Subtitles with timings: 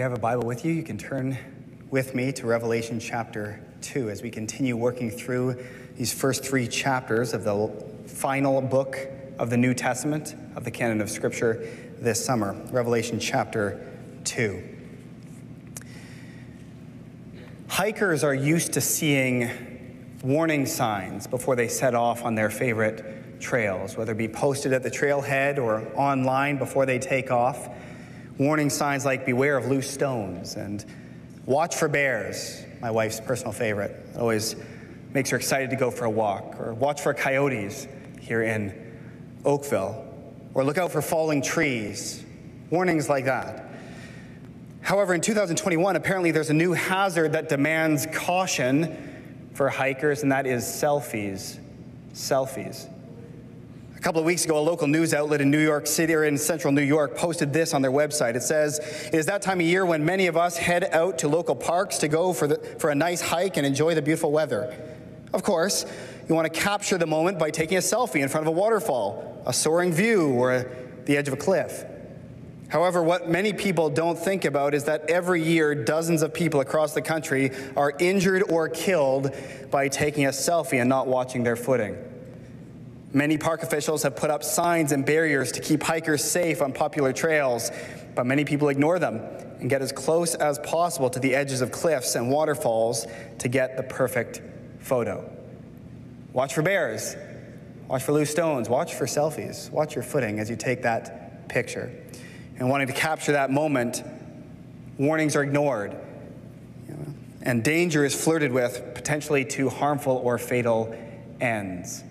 [0.00, 1.36] you have a Bible with you, you can turn
[1.90, 5.62] with me to Revelation chapter 2 as we continue working through
[5.94, 7.68] these first three chapters of the
[8.06, 8.96] final book
[9.38, 11.68] of the New Testament of the canon of Scripture
[11.98, 12.54] this summer.
[12.70, 13.86] Revelation chapter
[14.24, 14.62] 2.
[17.68, 23.98] Hikers are used to seeing warning signs before they set off on their favorite trails,
[23.98, 27.68] whether it be posted at the trailhead or online before they take off.
[28.40, 30.82] Warning signs like beware of loose stones and
[31.44, 33.90] watch for bears, my wife's personal favorite.
[34.14, 34.56] It always
[35.12, 36.58] makes her excited to go for a walk.
[36.58, 37.86] Or watch for coyotes
[38.18, 38.72] here in
[39.44, 40.06] Oakville.
[40.54, 42.24] Or look out for falling trees.
[42.70, 43.68] Warnings like that.
[44.80, 50.46] However, in 2021, apparently there's a new hazard that demands caution for hikers, and that
[50.46, 51.58] is selfies.
[52.14, 52.88] Selfies.
[54.00, 56.38] A couple of weeks ago, a local news outlet in New York City or in
[56.38, 58.34] central New York posted this on their website.
[58.34, 61.28] It says, It is that time of year when many of us head out to
[61.28, 64.74] local parks to go for, the, for a nice hike and enjoy the beautiful weather.
[65.34, 65.84] Of course,
[66.26, 69.42] you want to capture the moment by taking a selfie in front of a waterfall,
[69.44, 70.66] a soaring view, or a,
[71.04, 71.84] the edge of a cliff.
[72.70, 76.94] However, what many people don't think about is that every year dozens of people across
[76.94, 79.36] the country are injured or killed
[79.70, 81.98] by taking a selfie and not watching their footing.
[83.12, 87.12] Many park officials have put up signs and barriers to keep hikers safe on popular
[87.12, 87.72] trails,
[88.14, 89.20] but many people ignore them
[89.58, 93.06] and get as close as possible to the edges of cliffs and waterfalls
[93.38, 94.40] to get the perfect
[94.78, 95.28] photo.
[96.32, 97.16] Watch for bears,
[97.88, 101.92] watch for loose stones, watch for selfies, watch your footing as you take that picture.
[102.58, 104.04] And wanting to capture that moment,
[104.98, 105.96] warnings are ignored,
[107.42, 110.96] and danger is flirted with, potentially to harmful or fatal
[111.40, 112.04] ends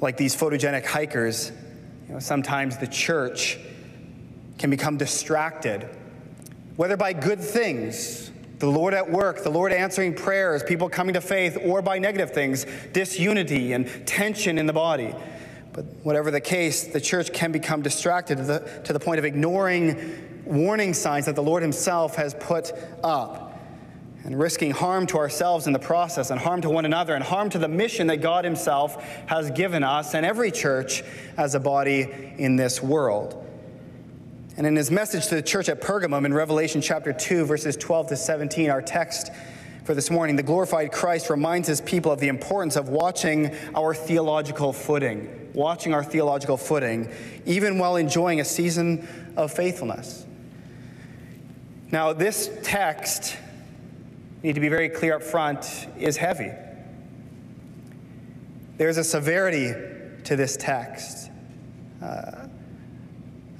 [0.00, 1.52] like these photogenic hikers,
[2.06, 3.58] you know, sometimes the church
[4.58, 5.88] can become distracted,
[6.76, 11.20] whether by good things, the Lord at work, the Lord answering prayers, people coming to
[11.20, 15.14] faith, or by negative things, disunity and tension in the body.
[15.72, 19.26] But whatever the case, the church can become distracted to the, to the point of
[19.26, 22.72] ignoring warning signs that the Lord Himself has put
[23.04, 23.45] up
[24.26, 27.48] and risking harm to ourselves in the process, and harm to one another, and harm
[27.48, 31.04] to the mission that God Himself has given us and every church
[31.36, 33.40] as a body in this world.
[34.56, 38.08] And in his message to the church at Pergamum in Revelation chapter 2, verses 12
[38.08, 39.30] to 17, our text
[39.84, 43.94] for this morning, the glorified Christ reminds his people of the importance of watching our
[43.94, 47.12] theological footing, watching our theological footing,
[47.44, 50.26] even while enjoying a season of faithfulness.
[51.92, 53.36] Now, this text
[54.42, 56.50] need to be very clear up front, is heavy.
[58.76, 59.72] There's a severity
[60.24, 61.30] to this text,
[62.02, 62.46] uh,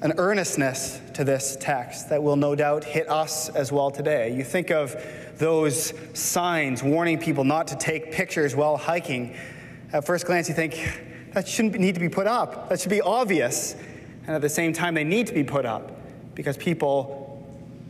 [0.03, 4.35] an earnestness to this text that will no doubt hit us as well today.
[4.37, 4.95] You think of
[5.39, 9.35] those signs warning people not to take pictures while hiking.
[9.93, 13.01] At first glance, you think that shouldn't need to be put up, that should be
[13.01, 13.75] obvious.
[14.27, 15.93] And at the same time, they need to be put up
[16.35, 17.26] because people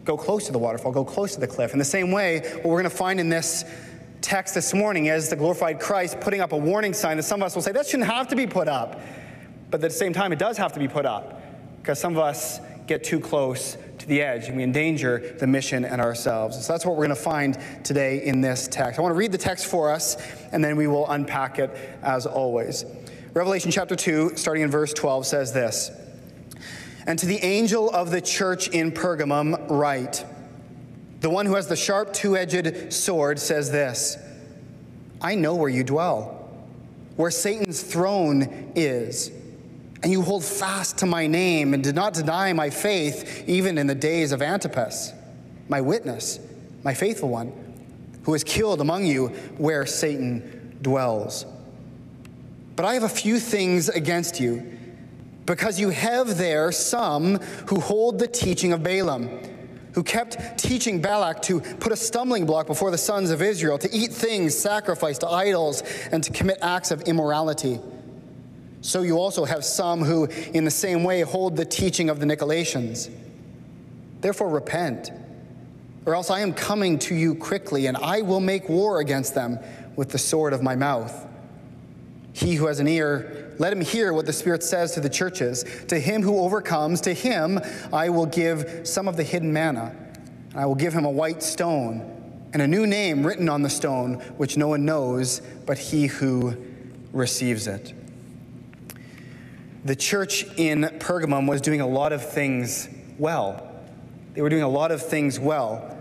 [0.07, 1.73] go close to the waterfall, go close to the cliff.
[1.73, 3.65] In the same way, what we're going to find in this
[4.23, 7.47] text this morning is the glorified Christ putting up a warning sign that some of
[7.47, 9.01] us will say, that shouldn't have to be put up.
[9.71, 11.43] But at the same time, it does have to be put up
[11.83, 15.85] because some of us get too close to the edge and we endanger the mission
[15.85, 16.65] and ourselves.
[16.65, 19.01] So that's what we're going to find today in this text.
[19.01, 20.17] I want to read the text for us
[20.53, 21.71] and then we will unpack it
[22.03, 22.85] as always.
[23.35, 25.91] Revelation chapter 2, starting in verse 12, says this.
[27.07, 30.25] And to the angel of the church in Pergamum, write
[31.21, 34.17] The one who has the sharp two edged sword says this
[35.21, 36.51] I know where you dwell,
[37.17, 39.31] where Satan's throne is.
[40.03, 43.87] And you hold fast to my name and did not deny my faith, even in
[43.87, 45.13] the days of Antipas,
[45.69, 46.39] my witness,
[46.85, 47.53] my faithful one,
[48.25, 51.47] who was killed among you where Satan dwells.
[52.77, 54.76] But I have a few things against you
[55.47, 57.37] because you have there some
[57.69, 59.29] who hold the teaching of Balaam,
[59.93, 63.89] who kept teaching Balak to put a stumbling block before the sons of Israel, to
[63.93, 65.83] eat things sacrificed to idols,
[66.13, 67.81] and to commit acts of immorality.
[68.83, 72.27] So you also have some who, in the same way, hold the teaching of the
[72.27, 73.11] Nicolaitans.
[74.21, 75.11] Therefore, repent,
[76.05, 79.59] or else I am coming to you quickly, and I will make war against them
[79.95, 81.26] with the sword of my mouth.
[82.37, 85.65] He who has an ear, let him hear what the Spirit says to the churches.
[85.89, 87.59] To him who overcomes, to him
[87.95, 89.97] I will give some of the hidden manna.
[90.55, 94.17] I will give him a white stone and a new name written on the stone,
[94.37, 96.55] which no one knows but he who
[97.11, 97.95] receives it.
[99.87, 102.87] The church in Pergamum was doing a lot of things
[103.19, 103.67] well.
[104.35, 105.96] They were doing a lot of things well.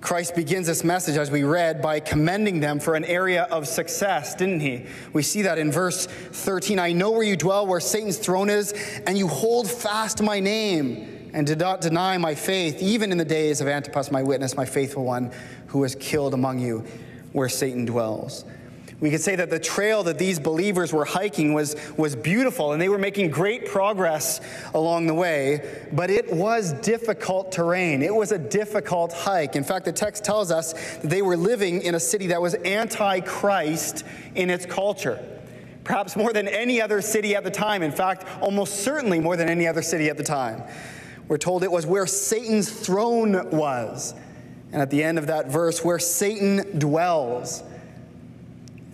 [0.00, 4.34] Christ begins this message, as we read, by commending them for an area of success,
[4.34, 4.86] didn't he?
[5.12, 6.78] We see that in verse 13.
[6.78, 8.72] I know where you dwell, where Satan's throne is,
[9.06, 13.24] and you hold fast my name and did not deny my faith, even in the
[13.24, 15.32] days of Antipas, my witness, my faithful one,
[15.68, 16.84] who was killed among you,
[17.32, 18.44] where Satan dwells.
[18.98, 22.80] We could say that the trail that these believers were hiking was, was beautiful and
[22.80, 24.40] they were making great progress
[24.72, 28.02] along the way, but it was difficult terrain.
[28.02, 29.54] It was a difficult hike.
[29.54, 32.54] In fact, the text tells us that they were living in a city that was
[32.54, 34.04] anti Christ
[34.34, 35.22] in its culture.
[35.84, 37.82] Perhaps more than any other city at the time.
[37.82, 40.62] In fact, almost certainly more than any other city at the time.
[41.28, 44.14] We're told it was where Satan's throne was.
[44.72, 47.62] And at the end of that verse, where Satan dwells.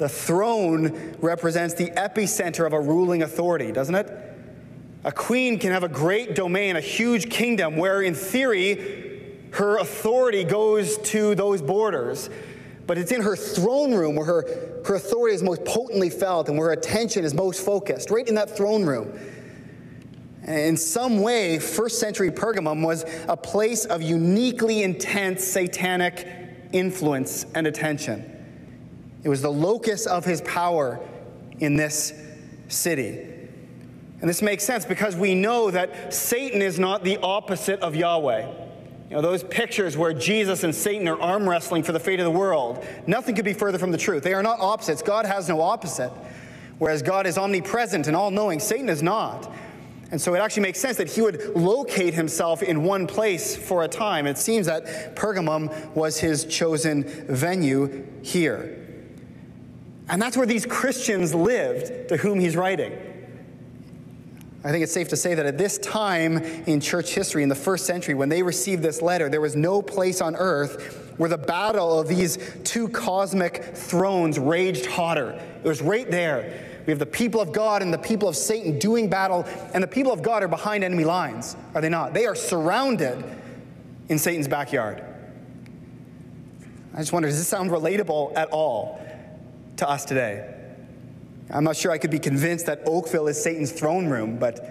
[0.02, 4.10] The throne represents the epicenter of a ruling authority, doesn't it?
[5.04, 10.42] A queen can have a great domain, a huge kingdom, where in theory her authority
[10.42, 12.30] goes to those borders.
[12.88, 16.58] But it's in her throne room where her, her authority is most potently felt and
[16.58, 19.16] where her attention is most focused, right in that throne room.
[20.48, 26.26] In some way, first century Pergamum was a place of uniquely intense satanic
[26.72, 28.31] influence and attention.
[29.22, 31.00] It was the locus of his power
[31.58, 32.12] in this
[32.68, 33.28] city.
[34.20, 38.46] And this makes sense because we know that Satan is not the opposite of Yahweh.
[39.10, 42.24] You know, those pictures where Jesus and Satan are arm wrestling for the fate of
[42.24, 44.22] the world, nothing could be further from the truth.
[44.22, 45.02] They are not opposites.
[45.02, 46.12] God has no opposite.
[46.78, 49.52] Whereas God is omnipresent and all knowing, Satan is not.
[50.10, 53.82] And so it actually makes sense that he would locate himself in one place for
[53.82, 54.26] a time.
[54.26, 58.81] It seems that Pergamum was his chosen venue here.
[60.12, 62.92] And that's where these Christians lived to whom he's writing.
[64.62, 67.54] I think it's safe to say that at this time in church history, in the
[67.54, 71.38] first century, when they received this letter, there was no place on earth where the
[71.38, 75.30] battle of these two cosmic thrones raged hotter.
[75.64, 76.68] It was right there.
[76.86, 79.88] We have the people of God and the people of Satan doing battle, and the
[79.88, 82.12] people of God are behind enemy lines, are they not?
[82.12, 83.24] They are surrounded
[84.10, 85.02] in Satan's backyard.
[86.92, 89.00] I just wonder, does this sound relatable at all?
[89.82, 90.48] To us today.
[91.50, 94.64] I'm not sure I could be convinced that Oakville is Satan's throne room, but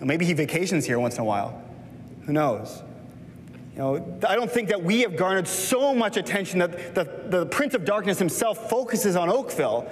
[0.00, 1.62] maybe he vacations here once in a while.
[2.24, 2.82] Who knows?
[3.74, 7.44] You know, I don't think that we have garnered so much attention that the, the
[7.46, 9.86] Prince of Darkness himself focuses on Oakville.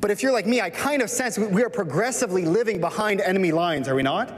[0.00, 3.50] But if you're like me, I kind of sense we are progressively living behind enemy
[3.50, 4.32] lines, are we not?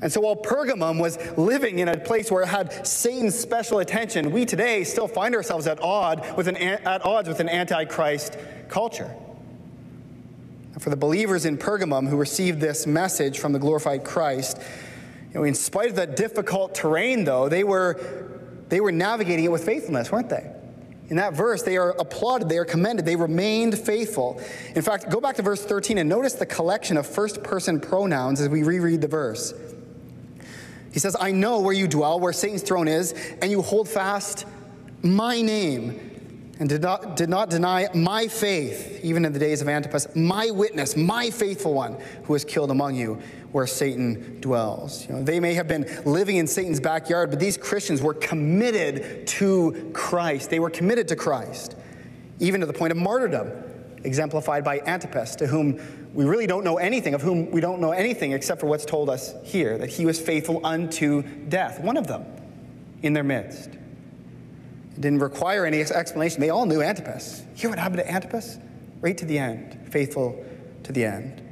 [0.00, 4.30] And so while Pergamum was living in a place where it had Satan's special attention,
[4.30, 8.36] we today still find ourselves at, odd with an, at odds with an antichrist
[8.68, 9.12] culture.
[10.74, 14.58] And for the believers in Pergamum who received this message from the glorified Christ,
[15.28, 18.00] you know, in spite of the difficult terrain, though, they were,
[18.68, 20.48] they were navigating it with faithfulness, weren't they?
[21.08, 24.40] In that verse, they are applauded, they are commended, they remained faithful.
[24.74, 28.40] In fact, go back to verse 13 and notice the collection of first person pronouns
[28.40, 29.54] as we reread the verse.
[30.98, 34.46] He says, I know where you dwell, where Satan's throne is, and you hold fast
[35.00, 39.68] my name and did not, did not deny my faith, even in the days of
[39.68, 43.22] Antipas, my witness, my faithful one, who was killed among you,
[43.52, 45.06] where Satan dwells.
[45.06, 49.24] You know, they may have been living in Satan's backyard, but these Christians were committed
[49.28, 50.50] to Christ.
[50.50, 51.76] They were committed to Christ,
[52.40, 53.52] even to the point of martyrdom,
[54.02, 55.78] exemplified by Antipas, to whom
[56.14, 59.10] we really don't know anything, of whom we don't know anything except for what's told
[59.10, 62.24] us here that he was faithful unto death, one of them
[63.02, 63.70] in their midst.
[63.70, 66.40] It didn't require any explanation.
[66.40, 67.42] They all knew Antipas.
[67.54, 68.58] Hear what happened to Antipas?
[69.00, 70.44] Right to the end, faithful
[70.84, 71.42] to the end.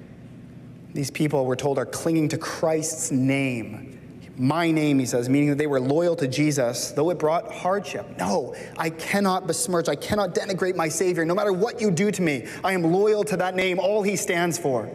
[0.94, 3.95] These people, we're told, are clinging to Christ's name
[4.38, 8.06] my name, he says, meaning that they were loyal to Jesus, though it brought hardship.
[8.18, 11.24] No, I cannot besmirch, I cannot denigrate my Savior.
[11.24, 14.16] No matter what you do to me, I am loyal to that name, all he
[14.16, 14.94] stands for.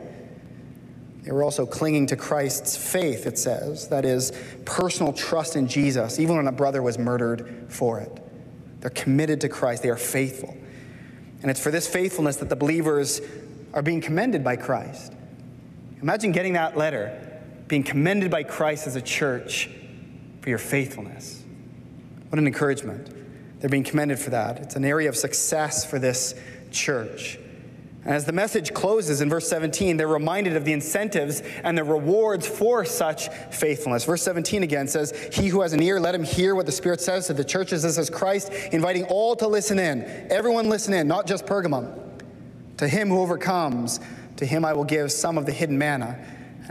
[1.24, 4.32] They were also clinging to Christ's faith, it says, that is,
[4.66, 8.24] personal trust in Jesus, even when a brother was murdered for it.
[8.80, 10.56] They're committed to Christ, they are faithful.
[11.42, 13.22] And it's for this faithfulness that the believers
[13.74, 15.14] are being commended by Christ.
[16.02, 17.31] Imagine getting that letter
[17.72, 19.70] being commended by Christ as a church
[20.42, 21.42] for your faithfulness.
[22.28, 23.10] What an encouragement.
[23.62, 24.58] They're being commended for that.
[24.60, 26.36] It's an area of success for this
[26.70, 27.40] church.
[28.04, 31.86] And as the message closes in verse 17, they're reminded of the incentives and the
[31.86, 34.04] rewards for such faithfulness.
[34.04, 37.00] Verse 17 again says, He who has an ear, let him hear what the Spirit
[37.00, 37.84] says to the churches.
[37.84, 40.04] This is Christ inviting all to listen in.
[40.30, 41.98] Everyone listen in, not just Pergamum.
[42.80, 44.02] To him who overcomes,
[44.36, 46.20] to him I will give some of the hidden manna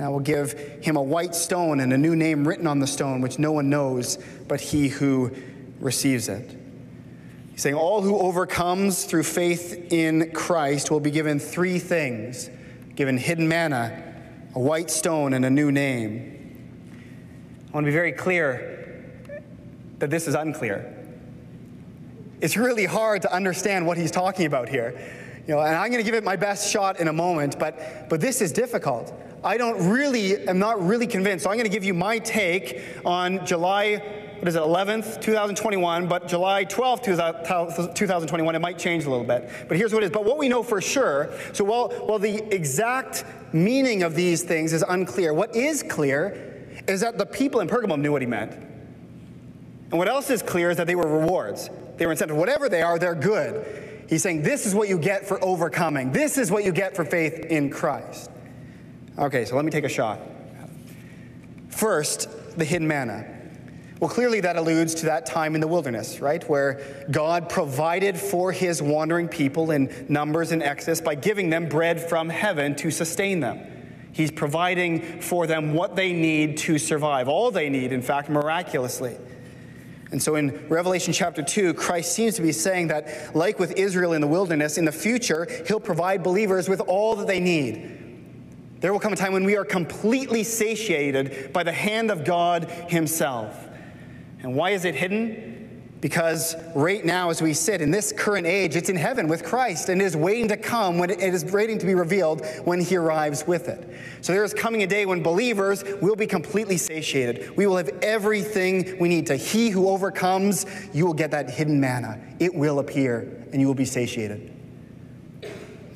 [0.00, 0.52] And I will give
[0.82, 3.68] him a white stone and a new name written on the stone, which no one
[3.68, 4.16] knows
[4.48, 5.30] but he who
[5.78, 6.58] receives it.
[7.50, 12.48] He's saying, All who overcomes through faith in Christ will be given three things
[12.96, 14.02] given hidden manna,
[14.54, 16.88] a white stone, and a new name.
[17.68, 19.04] I want to be very clear
[19.98, 20.96] that this is unclear.
[22.40, 24.98] It's really hard to understand what he's talking about here.
[25.46, 28.08] You know, and I'm going to give it my best shot in a moment, but,
[28.08, 29.12] but this is difficult.
[29.42, 31.44] I don't really, am not really convinced.
[31.44, 33.96] So I'm going to give you my take on July,
[34.38, 39.48] what is it, 11th, 2021, but July 12th, 2021, it might change a little bit.
[39.66, 40.12] But here's what it is.
[40.12, 44.74] But what we know for sure, so while, while the exact meaning of these things
[44.74, 48.52] is unclear, what is clear is that the people in Pergamum knew what he meant.
[48.52, 51.70] And what else is clear is that they were rewards.
[51.96, 52.36] They were incentive.
[52.36, 54.04] Whatever they are, they're good.
[54.08, 56.12] He's saying this is what you get for overcoming.
[56.12, 58.30] This is what you get for faith in Christ.
[59.20, 60.18] Okay, so let me take a shot.
[61.68, 63.26] First, the hidden manna.
[64.00, 66.42] Well, clearly that alludes to that time in the wilderness, right?
[66.48, 72.00] Where God provided for his wandering people in Numbers and Exodus by giving them bread
[72.00, 73.60] from heaven to sustain them.
[74.12, 79.18] He's providing for them what they need to survive, all they need, in fact, miraculously.
[80.12, 84.14] And so in Revelation chapter 2, Christ seems to be saying that, like with Israel
[84.14, 87.99] in the wilderness, in the future, he'll provide believers with all that they need
[88.80, 92.64] there will come a time when we are completely satiated by the hand of God
[92.88, 93.68] Himself.
[94.42, 95.58] And why is it hidden?
[96.00, 99.90] Because right now, as we sit in this current age, it's in heaven with Christ
[99.90, 103.46] and is waiting to come when it is waiting to be revealed when He arrives
[103.46, 103.86] with it.
[104.22, 107.54] So there is coming a day when believers will be completely satiated.
[107.54, 109.36] We will have everything we need to.
[109.36, 112.18] He who overcomes, you will get that hidden manna.
[112.38, 114.56] It will appear and you will be satiated.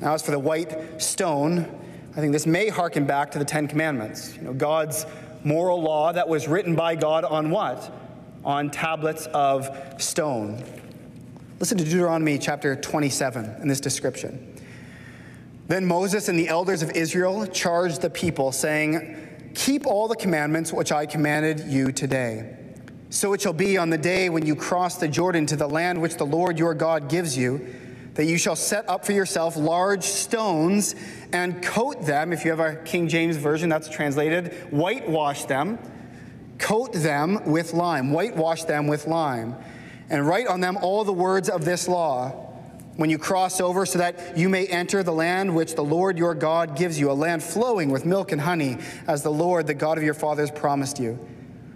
[0.01, 1.84] Now, as for the white stone,
[2.15, 4.37] I think this may harken back to the Ten Commandments.
[4.37, 5.05] You know, God's
[5.43, 7.91] moral law that was written by God on what?
[8.45, 10.63] On tablets of stone.
[11.59, 14.55] Listen to Deuteronomy chapter 27 in this description.
[15.67, 20.71] Then Moses and the elders of Israel charged the people, saying, Keep all the commandments
[20.71, 22.55] which I commanded you today.
[23.09, 26.01] So it shall be on the day when you cross the Jordan to the land
[26.01, 27.73] which the Lord your God gives you
[28.15, 30.95] that you shall set up for yourself large stones
[31.31, 32.33] and coat them.
[32.33, 35.77] If you have a King James Version, that's translated, whitewash them,
[36.57, 39.55] coat them with lime, whitewash them with lime,
[40.09, 42.41] and write on them all the words of this law
[42.95, 46.33] when you cross over, so that you may enter the land which the Lord your
[46.33, 49.97] God gives you, a land flowing with milk and honey, as the Lord, the God
[49.97, 51.19] of your fathers, promised you.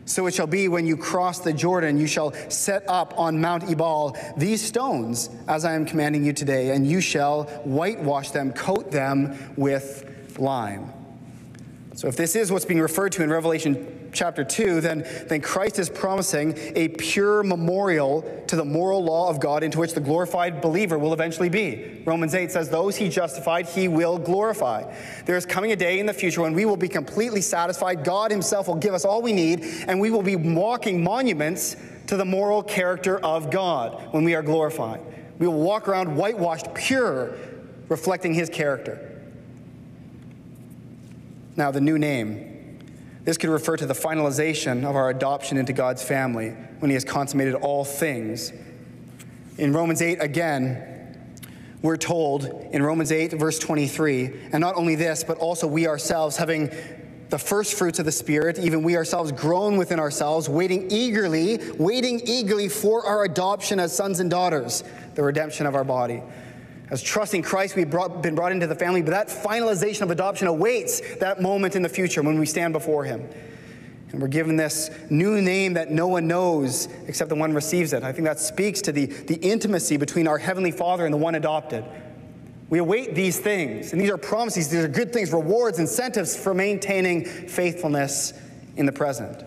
[0.09, 3.69] So it shall be when you cross the Jordan, you shall set up on Mount
[3.69, 8.89] Ebal these stones, as I am commanding you today, and you shall whitewash them, coat
[8.89, 10.91] them with lime.
[11.93, 15.79] So if this is what's being referred to in Revelation chapter 2, then, then Christ
[15.79, 20.61] is promising a pure memorial to the moral law of God into which the glorified
[20.61, 22.01] believer will eventually be.
[22.05, 24.83] Romans 8 says, Those he justified, he will glorify.
[25.25, 28.03] There is coming a day in the future when we will be completely satisfied.
[28.03, 31.75] God himself will give us all we need, and we will be walking monuments
[32.07, 35.01] to the moral character of God when we are glorified.
[35.37, 37.35] We will walk around whitewashed, pure,
[37.87, 39.05] reflecting his character.
[41.55, 42.58] Now, the new name
[43.29, 47.05] this could refer to the finalization of our adoption into God's family when He has
[47.05, 48.51] consummated all things.
[49.59, 51.15] In Romans 8, again,
[51.83, 56.38] we're told in Romans 8, verse 23, and not only this, but also we ourselves,
[56.38, 56.71] having
[57.29, 62.19] the first fruits of the Spirit, even we ourselves groan within ourselves, waiting eagerly, waiting
[62.25, 64.83] eagerly for our adoption as sons and daughters,
[65.13, 66.24] the redemption of our body.
[66.91, 70.48] As trusting Christ, we've brought, been brought into the family, but that finalization of adoption
[70.48, 73.29] awaits that moment in the future when we stand before Him.
[74.12, 78.03] And we're given this new name that no one knows except the one receives it.
[78.03, 81.36] I think that speaks to the, the intimacy between our Heavenly Father and the one
[81.36, 81.86] adopted.
[82.69, 86.53] We await these things, and these are promises, these are good things, rewards, incentives for
[86.53, 88.34] maintaining faithfulness
[88.77, 89.43] in the present.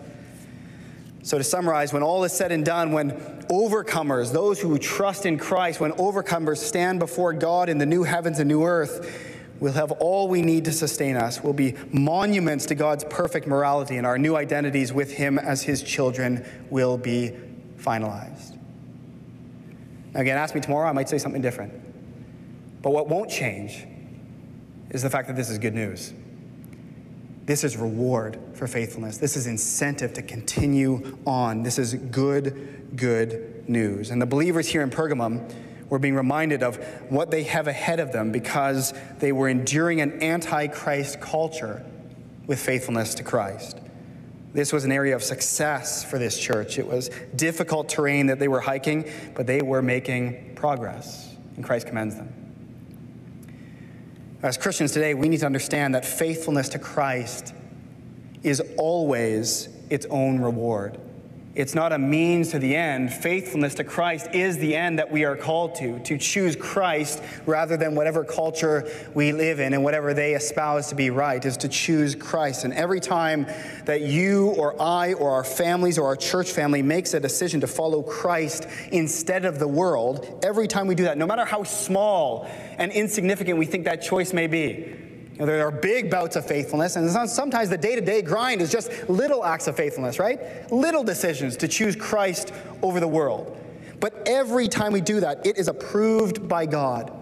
[1.23, 3.11] So, to summarize, when all is said and done, when
[3.49, 8.39] overcomers, those who trust in Christ, when overcomers stand before God in the new heavens
[8.39, 11.41] and new earth, we'll have all we need to sustain us.
[11.41, 15.81] We'll be monuments to God's perfect morality, and our new identities with Him as His
[15.81, 17.31] children will be
[17.77, 18.57] finalized.
[20.13, 21.73] Now, again, ask me tomorrow, I might say something different.
[22.81, 23.85] But what won't change
[24.89, 26.13] is the fact that this is good news.
[27.45, 29.17] This is reward for faithfulness.
[29.17, 31.63] This is incentive to continue on.
[31.63, 34.11] This is good, good news.
[34.11, 35.51] And the believers here in Pergamum
[35.89, 36.77] were being reminded of
[37.09, 41.85] what they have ahead of them because they were enduring an antichrist culture
[42.47, 43.79] with faithfulness to Christ.
[44.53, 46.77] This was an area of success for this church.
[46.77, 51.87] It was difficult terrain that they were hiking, but they were making progress, and Christ
[51.87, 52.42] commends them.
[54.43, 57.53] As Christians today, we need to understand that faithfulness to Christ
[58.43, 60.99] is always its own reward.
[61.55, 63.13] It's not a means to the end.
[63.13, 67.77] Faithfulness to Christ is the end that we are called to, to choose Christ rather
[67.77, 71.67] than whatever culture we live in and whatever they espouse to be right, is to
[71.67, 72.63] choose Christ.
[72.63, 73.45] And every time
[73.85, 77.67] that you or I or our families or our church family makes a decision to
[77.67, 82.49] follow Christ instead of the world, every time we do that, no matter how small
[82.79, 85.02] and insignificant we think that choice may be,
[85.33, 88.61] you know, there are big bouts of faithfulness, and sometimes the day to day grind
[88.61, 90.71] is just little acts of faithfulness, right?
[90.71, 93.57] Little decisions to choose Christ over the world.
[93.99, 97.19] But every time we do that, it is approved by God.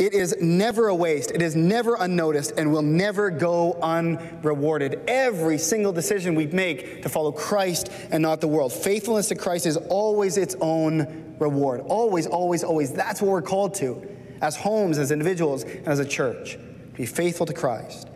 [0.00, 5.00] It is never a waste, it is never unnoticed, and will never go unrewarded.
[5.06, 8.72] Every single decision we make to follow Christ and not the world.
[8.72, 11.82] Faithfulness to Christ is always its own reward.
[11.82, 12.92] Always, always, always.
[12.92, 14.08] That's what we're called to
[14.40, 16.58] as homes, as individuals, and as a church.
[16.94, 18.08] Be faithful to Christ.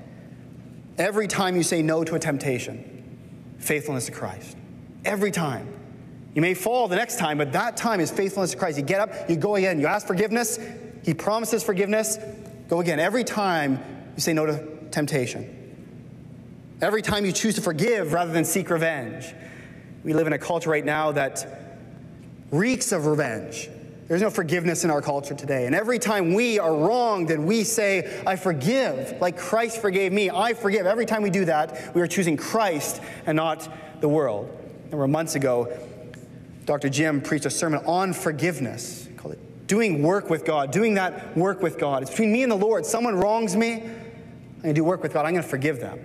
[0.97, 4.57] Every time you say no to a temptation, faithfulness to Christ.
[5.05, 5.75] Every time.
[6.35, 8.79] You may fall the next time, but that time is faithfulness to Christ.
[8.79, 10.59] You get up, you go again, you ask forgiveness,
[11.05, 12.19] He promises forgiveness,
[12.69, 13.01] go again.
[13.01, 13.83] Every time
[14.15, 15.55] you say no to temptation.
[16.81, 19.35] Every time you choose to forgive rather than seek revenge.
[20.05, 21.47] We live in a culture right now that
[22.51, 23.69] reeks of revenge.
[24.09, 25.67] There's no forgiveness in our culture today.
[25.67, 30.31] And every time we are wronged and we say, I forgive, like Christ forgave me,
[30.31, 33.69] I forgive, every time we do that, we are choosing Christ and not
[34.01, 34.51] the world.
[34.85, 35.79] Remember, months ago,
[36.65, 36.89] Dr.
[36.89, 41.61] Jim preached a sermon on forgiveness, called it Doing Work with God, doing that work
[41.61, 42.01] with God.
[42.01, 42.87] It's between me and the Lord.
[42.87, 46.01] Someone wrongs me, I'm going to do work with God, I'm going to forgive them.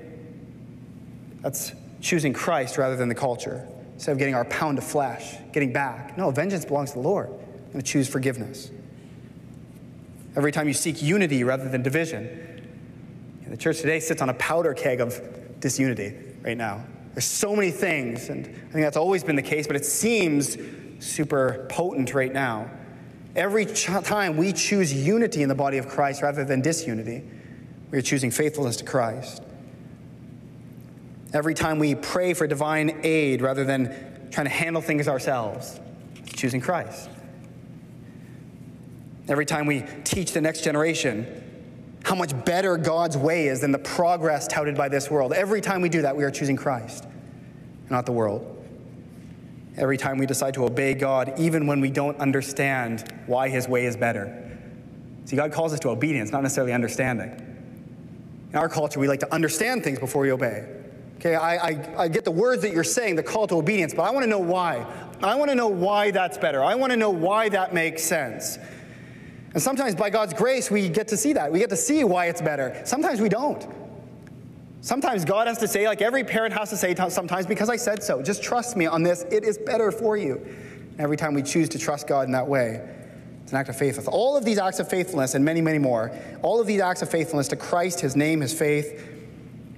[1.41, 3.65] That's choosing Christ rather than the culture.
[3.93, 6.17] Instead of getting our pound of flesh, getting back.
[6.17, 7.29] No, vengeance belongs to the Lord
[7.73, 8.71] going to choose forgiveness.
[10.35, 12.39] Every time you seek unity rather than division.
[13.47, 15.21] The church today sits on a powder keg of
[15.59, 16.83] disunity right now.
[17.13, 20.57] There's so many things, and I think that's always been the case, but it seems
[20.99, 22.71] super potent right now.
[23.35, 27.23] Every ch- time we choose unity in the body of Christ rather than disunity,
[27.91, 29.43] we are choosing faithfulness to Christ.
[31.31, 35.79] Every time we pray for divine aid rather than trying to handle things ourselves,
[36.35, 37.09] choosing Christ.
[39.27, 41.41] Every time we teach the next generation
[42.03, 45.81] how much better God's way is than the progress touted by this world, every time
[45.81, 47.05] we do that, we are choosing Christ,
[47.89, 48.49] not the world.
[49.77, 53.85] Every time we decide to obey God, even when we don't understand why his way
[53.85, 54.39] is better.
[55.25, 57.31] See, God calls us to obedience, not necessarily understanding.
[58.51, 60.67] In our culture, we like to understand things before we obey.
[61.17, 64.03] Okay, I, I, I, get the words that you're saying, the call to obedience, but
[64.03, 64.85] I want to know why.
[65.23, 66.61] I want to know why that's better.
[66.61, 68.59] I want to know why that makes sense.
[69.53, 71.51] And sometimes by God's grace, we get to see that.
[71.51, 72.81] We get to see why it's better.
[72.85, 73.65] Sometimes we don't.
[74.81, 78.03] Sometimes God has to say, like every parent has to say sometimes, because I said
[78.03, 78.21] so.
[78.21, 79.23] Just trust me on this.
[79.31, 80.37] It is better for you.
[80.91, 82.81] And every time we choose to trust God in that way,
[83.43, 84.07] it's an act of faith.
[84.07, 86.11] All of these acts of faithfulness and many, many more,
[86.41, 89.09] all of these acts of faithfulness to Christ, His name, His faith,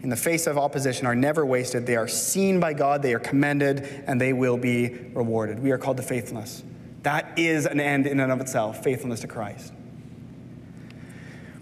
[0.01, 1.85] in the face of opposition are never wasted.
[1.85, 5.59] They are seen by God, they are commended, and they will be rewarded.
[5.59, 6.63] We are called to faithfulness.
[7.05, 9.71] That is an end in and of itself faithfulness to Christ.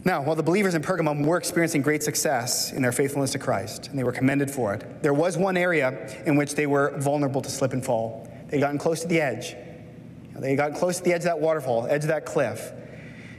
[0.06, 3.90] Now, while the believers in Pergamum were experiencing great success in their faithfulness to Christ,
[3.90, 7.42] and they were commended for it, there was one area in which they were vulnerable
[7.42, 8.26] to slip and fall.
[8.48, 9.54] They had gotten close to the edge.
[10.40, 12.72] They had gotten close to the edge of that waterfall, edge of that cliff.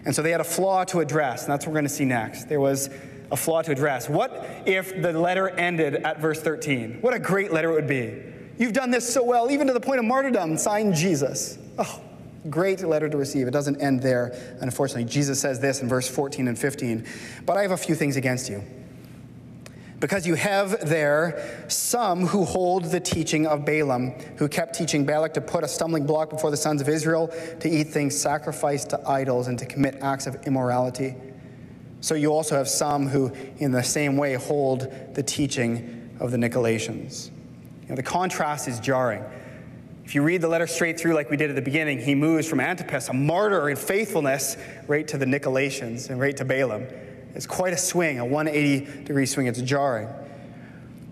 [0.05, 2.05] And so they had a flaw to address, and that's what we're going to see
[2.05, 2.51] next.
[2.51, 2.91] There was
[3.33, 4.11] a flaw to address.
[4.11, 6.99] What if the letter ended at verse 13?
[7.01, 8.23] What a great letter it would be.
[8.59, 11.61] You've done this so well, even to the point of martyrdom, signed Jesus.
[11.79, 12.01] Oh,
[12.51, 13.47] great letter to receive.
[13.47, 15.05] It doesn't end there, unfortunately.
[15.05, 17.07] Jesus says this in verse 14 and 15
[17.47, 18.63] But I have a few things against you.
[20.01, 25.33] Because you have there some who hold the teaching of Balaam, who kept teaching Balak
[25.35, 27.29] to put a stumbling block before the sons of Israel,
[27.61, 31.15] to eat things sacrificed to idols, and to commit acts of immorality.
[32.03, 36.37] So you also have some who, in the same way, hold the teaching of the
[36.37, 37.31] Nicolaitans.
[37.85, 39.25] You know, the contrast is jarring.
[40.05, 42.47] If you read the letter straight through, like we did at the beginning, he moves
[42.47, 46.87] from Antipas, a martyr in faithfulness, right to the Nicolaitans and right to Balaam.
[47.35, 49.47] It's quite a swing, a 180 degree swing.
[49.47, 50.09] It's jarring.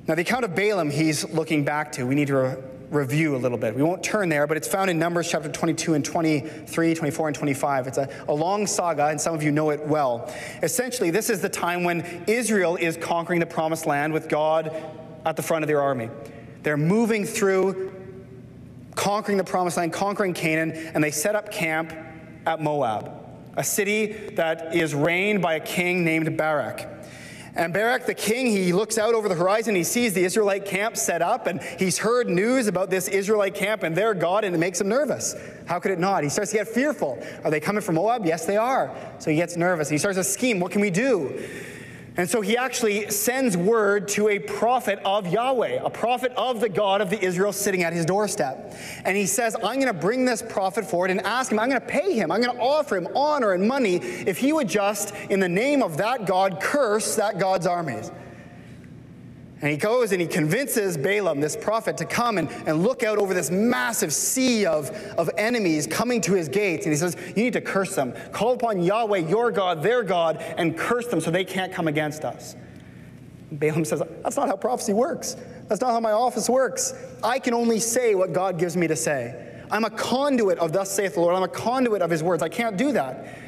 [0.06, 2.56] Now, the account of Balaam he's looking back to, we need to re-
[2.90, 3.74] review a little bit.
[3.74, 7.36] We won't turn there, but it's found in Numbers chapter 22 and 23, 24, and
[7.36, 7.86] 25.
[7.86, 10.30] It's a, a long saga, and some of you know it well.
[10.62, 14.70] Essentially, this is the time when Israel is conquering the promised land with God
[15.24, 16.10] at the front of their army.
[16.62, 18.01] They're moving through,
[18.94, 21.92] conquering the promised land, conquering Canaan, and they set up camp
[22.46, 23.12] at Moab,
[23.56, 26.88] a city that is reigned by a king named Barak.
[27.54, 30.96] And Barak the king, he looks out over the horizon, he sees the Israelite camp
[30.96, 34.58] set up, and he's heard news about this Israelite camp and their God, and it
[34.58, 35.36] makes him nervous.
[35.66, 36.22] How could it not?
[36.24, 37.22] He starts to get fearful.
[37.44, 38.24] Are they coming from Moab?
[38.24, 38.94] Yes, they are.
[39.18, 39.90] So he gets nervous.
[39.90, 40.60] He starts to scheme.
[40.60, 41.46] What can we do?
[42.16, 46.68] And so he actually sends word to a prophet of Yahweh, a prophet of the
[46.68, 48.74] God of the Israel sitting at his doorstep.
[49.04, 51.80] And he says, I'm going to bring this prophet forward and ask him, I'm going
[51.80, 55.14] to pay him, I'm going to offer him honor and money if he would just,
[55.30, 58.10] in the name of that God, curse that God's armies.
[59.62, 63.18] And he goes and he convinces Balaam, this prophet, to come and, and look out
[63.18, 66.84] over this massive sea of, of enemies coming to his gates.
[66.84, 68.12] And he says, You need to curse them.
[68.32, 72.24] Call upon Yahweh, your God, their God, and curse them so they can't come against
[72.24, 72.56] us.
[73.52, 75.36] Balaam says, That's not how prophecy works.
[75.68, 76.92] That's not how my office works.
[77.22, 79.62] I can only say what God gives me to say.
[79.70, 81.36] I'm a conduit of thus saith the Lord.
[81.36, 82.42] I'm a conduit of his words.
[82.42, 83.38] I can't do that.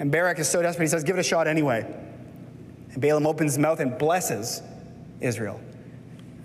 [0.00, 1.86] And Barak is so desperate, he says, Give it a shot anyway.
[2.92, 4.62] And Balaam opens his mouth and blesses
[5.20, 5.60] Israel.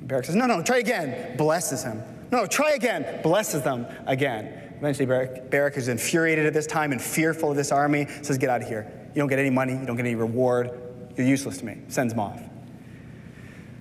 [0.02, 1.38] Barak says, No, no, try again.
[1.38, 2.04] Blesses him.
[2.32, 3.22] No, try again.
[3.22, 4.62] Blesses them again.
[4.78, 8.50] Eventually, Barak, Barak is infuriated at this time and fearful of this army, says, Get
[8.50, 8.92] out of here.
[9.16, 10.72] You don't get any money, you don't get any reward.
[11.16, 11.78] You're useless to me.
[11.88, 12.42] Sends him off.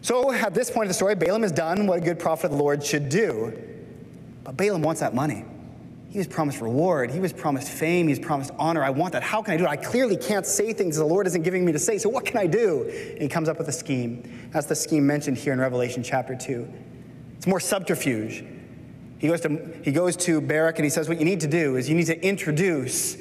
[0.02, 2.52] So at this point of the story, Balaam has done what a good prophet of
[2.52, 3.58] the Lord should do.
[4.44, 5.44] But Balaam wants that money.
[6.14, 7.10] He was promised reward.
[7.10, 8.06] He was promised fame.
[8.06, 8.84] He was promised honor.
[8.84, 9.24] I want that.
[9.24, 9.68] How can I do it?
[9.68, 11.98] I clearly can't say things the Lord isn't giving me to say.
[11.98, 12.84] So what can I do?
[12.84, 14.48] And he comes up with a scheme.
[14.52, 16.72] That's the scheme mentioned here in Revelation chapter 2.
[17.36, 18.44] It's more subterfuge.
[19.18, 21.74] He goes to, he goes to Barak and he says, What you need to do
[21.74, 23.16] is you need to introduce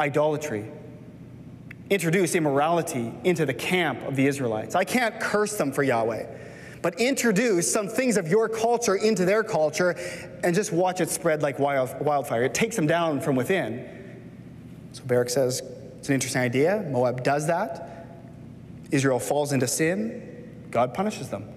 [0.00, 0.68] idolatry,
[1.88, 4.74] introduce immorality into the camp of the Israelites.
[4.74, 6.26] I can't curse them for Yahweh
[6.86, 9.96] but introduce some things of your culture into their culture
[10.44, 12.44] and just watch it spread like wild, wildfire.
[12.44, 13.84] It takes them down from within.
[14.92, 15.62] So Barak says,
[15.98, 16.86] it's an interesting idea.
[16.88, 18.06] Moab does that.
[18.92, 20.48] Israel falls into sin.
[20.70, 21.48] God punishes them.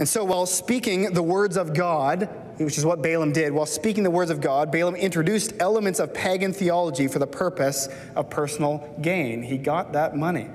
[0.00, 4.02] And so, while speaking the words of God, which is what Balaam did, while speaking
[4.02, 8.92] the words of God, Balaam introduced elements of pagan theology for the purpose of personal
[9.00, 9.40] gain.
[9.40, 10.48] He got that money.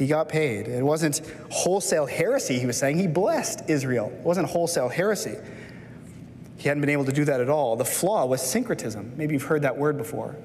[0.00, 0.66] He got paid.
[0.66, 2.98] It wasn't wholesale heresy, he was saying.
[2.98, 4.10] He blessed Israel.
[4.18, 5.36] It wasn't wholesale heresy.
[6.56, 7.76] He hadn't been able to do that at all.
[7.76, 9.12] The flaw was syncretism.
[9.18, 10.36] Maybe you've heard that word before.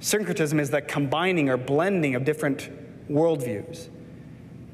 [0.00, 2.68] Syncretism is that combining or blending of different
[3.08, 3.90] worldviews.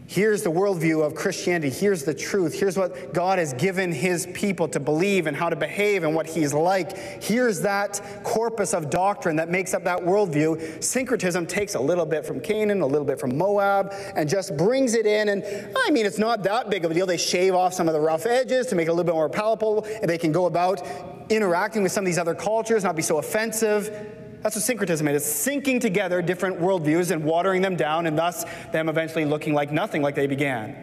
[0.07, 1.71] Here's the worldview of Christianity.
[1.71, 2.59] Here's the truth.
[2.59, 6.27] Here's what God has given his people to believe and how to behave and what
[6.27, 7.23] he's like.
[7.23, 10.85] Here's that corpus of doctrine that makes up that worldview.
[10.85, 14.95] Syncretism takes a little bit from Canaan, a little bit from Moab, and just brings
[14.95, 15.31] it in.
[15.31, 15.43] And
[15.87, 17.07] I mean, it's not that big of a deal.
[17.07, 19.31] They shave off some of the rough edges to make it a little bit more
[19.31, 20.87] palatable, and they can go about
[21.31, 24.13] interacting with some of these other cultures, not be so offensive.
[24.44, 25.22] That's what syncretism is.
[25.22, 29.72] It's syncing together different worldviews and watering them down, and thus them eventually looking like
[29.72, 30.76] nothing like they began.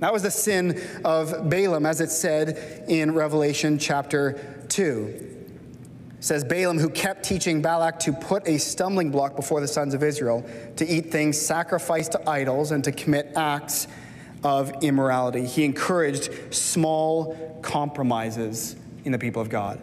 [0.00, 5.06] That was the sin of Balaam, as it said in Revelation chapter 2.
[6.18, 9.94] It says Balaam, who kept teaching Balak to put a stumbling block before the sons
[9.94, 10.44] of Israel,
[10.76, 13.88] to eat things sacrificed to idols, and to commit acts
[14.44, 15.46] of immorality.
[15.46, 18.76] He encouraged small compromises
[19.06, 19.80] in the people of God.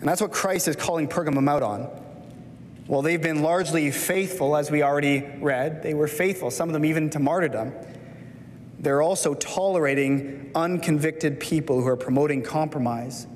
[0.00, 1.88] And that's what Christ is calling Pergamum out on.
[2.86, 5.82] Well, they've been largely faithful, as we already read.
[5.82, 7.72] They were faithful, some of them even to martyrdom.
[8.80, 13.26] They're also tolerating unconvicted people who are promoting compromise,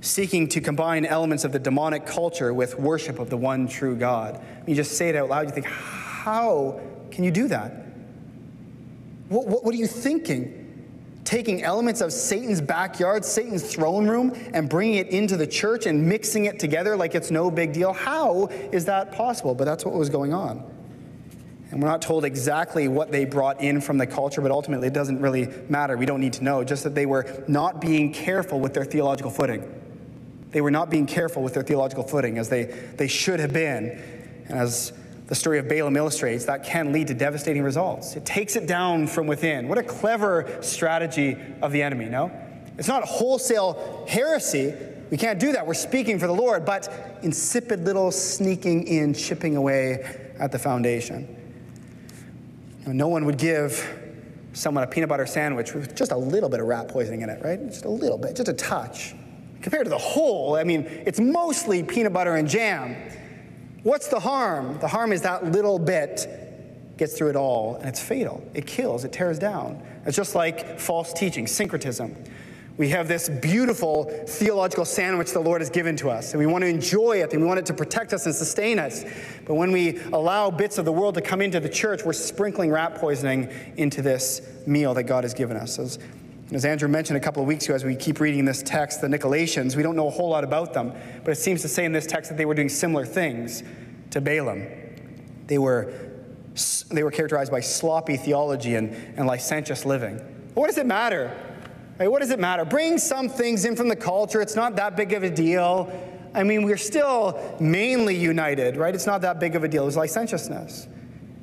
[0.00, 4.40] seeking to combine elements of the demonic culture with worship of the one true God.
[4.66, 7.72] You just say it out loud, you think, how can you do that?
[9.28, 10.57] What, what, what are you thinking?
[11.28, 16.08] Taking elements of Satan's backyard, Satan's throne room, and bringing it into the church and
[16.08, 17.92] mixing it together like it's no big deal.
[17.92, 19.54] How is that possible?
[19.54, 20.64] But that's what was going on.
[21.70, 24.94] And we're not told exactly what they brought in from the culture, but ultimately it
[24.94, 25.98] doesn't really matter.
[25.98, 26.64] We don't need to know.
[26.64, 29.70] Just that they were not being careful with their theological footing.
[30.52, 32.64] They were not being careful with their theological footing as they,
[32.96, 34.02] they should have been.
[34.48, 34.94] And as
[35.28, 38.16] the story of Balaam illustrates, that can lead to devastating results.
[38.16, 39.68] It takes it down from within.
[39.68, 42.32] What a clever strategy of the enemy, no?
[42.78, 44.74] It's not wholesale heresy.
[45.10, 45.66] We can't do that.
[45.66, 51.36] We're speaking for the Lord, but insipid little sneaking in, chipping away at the foundation.
[52.86, 53.86] No one would give
[54.54, 57.44] someone a peanut butter sandwich with just a little bit of rat poisoning in it,
[57.44, 57.62] right?
[57.68, 59.14] Just a little bit, just a touch.
[59.60, 62.96] Compared to the whole, I mean, it's mostly peanut butter and jam.
[63.88, 64.78] What's the harm?
[64.80, 66.28] The harm is that little bit
[66.98, 68.46] gets through it all, and it's fatal.
[68.52, 69.82] It kills, it tears down.
[70.04, 72.14] It's just like false teaching, syncretism.
[72.76, 76.64] We have this beautiful theological sandwich the Lord has given to us, and we want
[76.64, 79.06] to enjoy it, and we want it to protect us and sustain us.
[79.46, 82.70] But when we allow bits of the world to come into the church, we're sprinkling
[82.70, 83.48] rat poisoning
[83.78, 85.78] into this meal that God has given us.
[85.78, 85.98] As,
[86.52, 89.06] as Andrew mentioned a couple of weeks ago, as we keep reading this text, the
[89.06, 91.92] Nicolaitans, we don't know a whole lot about them, but it seems to say in
[91.92, 93.62] this text that they were doing similar things
[94.10, 94.66] to Balaam.
[95.46, 95.92] They were,
[96.90, 100.16] they were characterized by sloppy theology and, and licentious living.
[100.54, 101.36] What does it matter?
[101.98, 102.64] Right, what does it matter?
[102.64, 104.40] Bring some things in from the culture.
[104.40, 105.92] It's not that big of a deal.
[106.34, 108.94] I mean, we're still mainly united, right?
[108.94, 109.82] It's not that big of a deal.
[109.82, 110.88] It was licentiousness.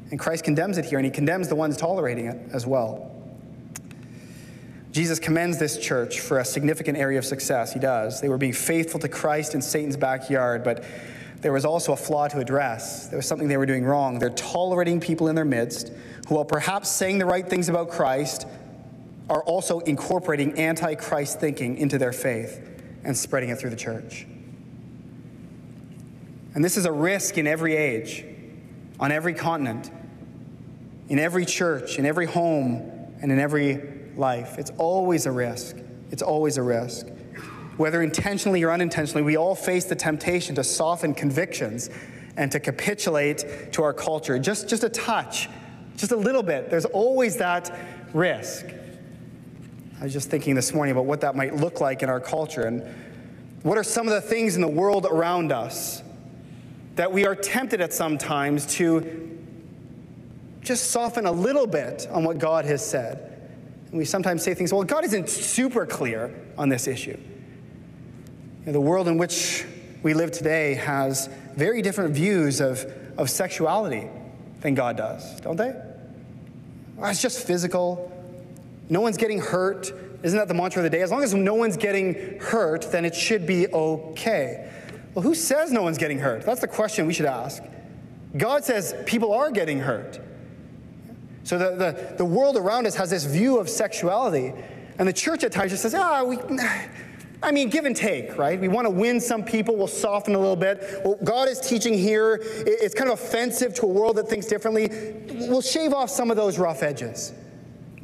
[0.10, 3.15] And Christ condemns it here, and he condemns the ones tolerating it as well.
[4.96, 7.74] Jesus commends this church for a significant area of success.
[7.74, 8.22] He does.
[8.22, 10.86] They were being faithful to Christ in Satan's backyard, but
[11.42, 13.10] there was also a flaw to address.
[13.10, 14.20] There was something they were doing wrong.
[14.20, 15.92] They're tolerating people in their midst
[16.30, 18.48] who, while perhaps saying the right things about Christ,
[19.30, 22.66] are also incorporating anti-Christ thinking into their faith
[23.04, 24.26] and spreading it through the church.
[26.54, 28.24] And this is a risk in every age,
[28.98, 29.92] on every continent,
[31.10, 32.78] in every church, in every home,
[33.22, 34.58] and in every life.
[34.58, 35.78] It's always a risk.
[36.12, 37.08] It's always a risk.
[37.78, 41.90] Whether intentionally or unintentionally, we all face the temptation to soften convictions
[42.38, 44.40] and to capitulate to our culture.
[44.40, 45.50] Just, just a touch,
[45.98, 46.70] just a little bit.
[46.70, 47.78] There's always that
[48.14, 48.66] risk.
[50.00, 52.64] I was just thinking this morning about what that might look like in our culture
[52.64, 52.84] and
[53.64, 56.04] what are some of the things in the world around us
[56.96, 59.40] that we are tempted at sometimes to
[60.62, 63.35] just soften a little bit on what God has said.
[63.90, 67.18] And we sometimes say things, well, God isn't super clear on this issue.
[68.62, 69.66] You know, the world in which
[70.04, 72.86] we live today has very different views of,
[73.18, 74.08] of sexuality
[74.62, 75.74] than God does, don't they?
[76.96, 78.12] Well, it's just physical.
[78.90, 79.92] No one's getting hurt.
[80.24, 81.02] Isn't that the mantra of the day?
[81.02, 84.72] As long as no one's getting hurt, then it should be okay.
[85.14, 86.44] Well, who says no one's getting hurt?
[86.44, 87.64] That's the question we should ask.
[88.36, 90.20] God says people are getting hurt.
[91.46, 94.52] So the, the, the world around us has this view of sexuality,
[95.00, 96.38] and the church at times just says, ah, we,
[97.42, 98.60] I mean, give and take, right?
[98.60, 101.02] We want to win some people, we'll soften a little bit.
[101.06, 104.90] Well, God is teaching here, it's kind of offensive to a world that thinks differently.
[105.48, 107.32] We'll shave off some of those rough edges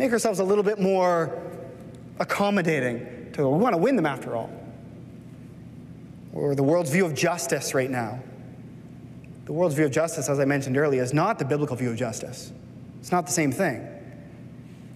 [0.01, 1.39] make ourselves a little bit more
[2.19, 4.49] accommodating to we want to win them after all.
[6.33, 8.19] Or the world's view of justice right now.
[9.45, 11.97] The world's view of justice, as I mentioned earlier, is not the biblical view of
[11.97, 12.51] justice.
[13.01, 13.87] It's not the same thing.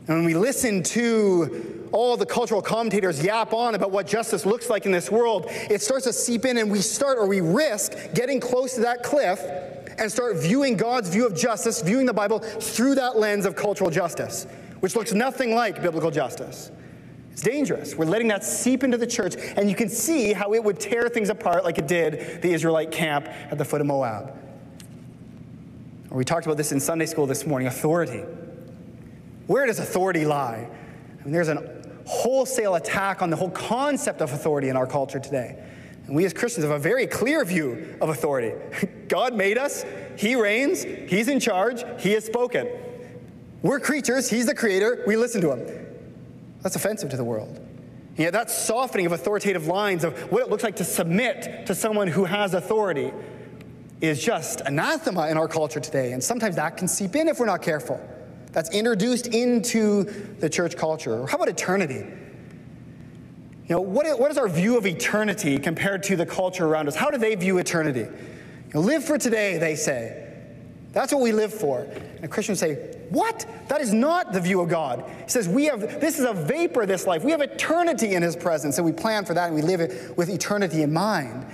[0.07, 4.69] And when we listen to all the cultural commentators yap on about what justice looks
[4.69, 7.93] like in this world, it starts to seep in and we start or we risk
[8.13, 9.41] getting close to that cliff
[9.97, 13.89] and start viewing God's view of justice, viewing the Bible through that lens of cultural
[13.89, 14.47] justice
[14.85, 16.69] which looks nothing like biblical justice.
[17.31, 17.95] It's dangerous.
[17.95, 21.09] We're letting that seep into the church, and you can see how it would tear
[21.09, 24.37] things apart like it did the Israelite camp at the foot of Moab.
[26.15, 28.23] We talked about this in Sunday school this morning authority.
[29.47, 30.69] Where does authority lie?
[31.19, 35.19] I mean, there's a wholesale attack on the whole concept of authority in our culture
[35.19, 35.61] today.
[36.07, 38.53] And we as Christians have a very clear view of authority.
[39.07, 39.83] God made us,
[40.17, 42.69] He reigns, He's in charge, He has spoken.
[43.65, 45.87] We're creatures, he's the creator, we listen to him.
[46.61, 47.59] That's offensive to the world.
[48.15, 52.07] Yeah, that softening of authoritative lines of what it looks like to submit to someone
[52.07, 53.11] who has authority
[54.01, 56.11] is just anathema in our culture today.
[56.11, 57.99] And sometimes that can seep in if we're not careful.
[58.51, 60.03] That's introduced into
[60.39, 61.25] the church culture.
[61.27, 62.05] How about eternity?
[63.67, 66.87] You know, what is, what is our view of eternity compared to the culture around
[66.87, 66.95] us?
[66.95, 68.01] How do they view eternity?
[68.01, 70.21] You know, live for today, they say.
[70.91, 71.81] That's what we live for.
[72.21, 72.75] And Christians say,
[73.09, 73.45] what?
[73.67, 75.03] That is not the view of God.
[75.23, 77.23] He says, we have, this is a vapor, this life.
[77.23, 80.15] We have eternity in His presence, and we plan for that, and we live it
[80.17, 81.45] with eternity in mind.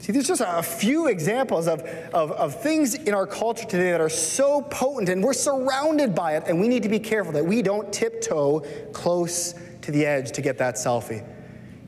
[0.00, 1.82] See, there's just a few examples of,
[2.14, 6.36] of, of things in our culture today that are so potent, and we're surrounded by
[6.36, 8.60] it, and we need to be careful that we don't tiptoe
[8.92, 11.26] close to the edge to get that selfie.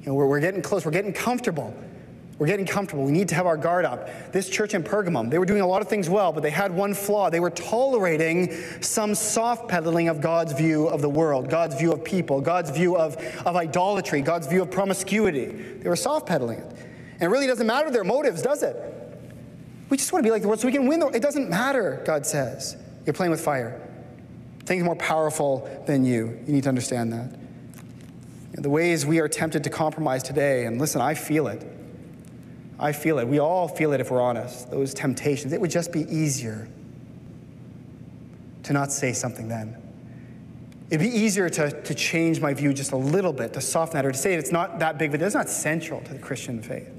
[0.01, 1.75] You know, we're, we're getting close, we're getting comfortable.
[2.39, 3.05] We're getting comfortable.
[3.05, 4.33] We need to have our guard up.
[4.33, 6.75] This church in Pergamum, they were doing a lot of things well, but they had
[6.75, 7.29] one flaw.
[7.29, 12.03] They were tolerating some soft pedaling of God's view of the world, God's view of
[12.03, 15.49] people, God's view of, of idolatry, God's view of promiscuity.
[15.49, 16.90] They were soft pedaling it.
[17.21, 18.77] And it really doesn't matter their motives, does it?
[19.91, 21.01] We just want to be like the world so we can win.
[21.01, 22.77] The, it doesn't matter, God says.
[23.05, 23.81] You're playing with fire.
[24.65, 26.39] things more powerful than you.
[26.47, 27.37] You need to understand that.
[28.55, 31.67] The ways we are tempted to compromise today, and listen, I feel it.
[32.79, 33.29] I feel it.
[33.29, 35.53] We all feel it if we're honest, those temptations.
[35.53, 36.69] It would just be easier
[38.63, 39.77] to not say something then.
[40.89, 44.07] It'd be easier to, to change my view just a little bit, to soften that,
[44.07, 45.27] or to say it's not that big of a deal.
[45.27, 46.91] It's not central to the Christian faith.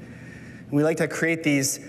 [0.72, 1.82] And we like to create these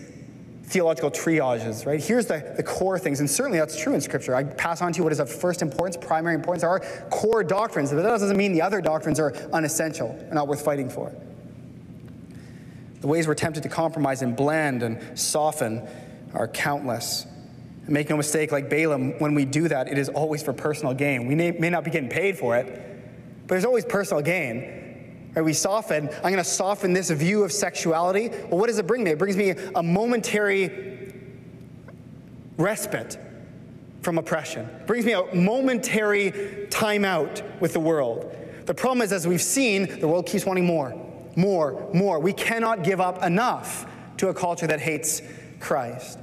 [0.65, 2.03] theological triages, right?
[2.03, 4.35] Here's the, the core things, and certainly that's true in Scripture.
[4.35, 6.65] I pass on to you what is of first importance, primary importance.
[6.65, 10.65] Are core doctrines, but that doesn't mean the other doctrines are unessential and not worth
[10.65, 11.15] fighting for.
[13.03, 15.87] The ways we're tempted to compromise and blend and soften
[16.35, 17.25] are countless.
[17.85, 20.93] And make no mistake, like Balaam, when we do that, it is always for personal
[20.93, 21.29] gain.
[21.29, 22.67] We may, may not be getting paid for it,
[23.43, 24.82] but there's always personal gain.
[25.35, 28.29] Right, we soften, I'm going to soften this view of sexuality.
[28.29, 29.13] Well, what does it bring me?
[29.13, 31.15] It brings me a momentary
[32.59, 33.19] respite
[34.03, 34.67] from oppression.
[34.67, 38.37] It brings me a momentary time out with the world.
[38.67, 40.95] The problem is, as we've seen, the world keeps wanting more,
[41.35, 42.21] more, more.
[42.21, 43.87] We cannot give up enough
[44.19, 45.23] to a culture that hates
[45.61, 46.19] Christ.